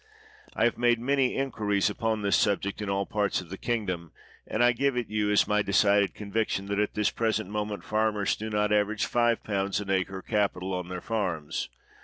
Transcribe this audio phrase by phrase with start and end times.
[0.55, 4.13] I have made many inquiries upon this subject in all parts of the kingdom,
[4.47, 8.35] and I give it you as my decided conviction, that at this present moment farmers
[8.35, 9.71] do not average 51.
[9.79, 11.69] an acre capital on their farms.